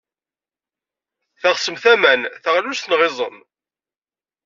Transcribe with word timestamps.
Teɣsem 1.41 1.75
aman, 1.93 2.21
taɣlust 2.43 2.85
neɣ 2.87 3.01
iẓem? 3.07 3.37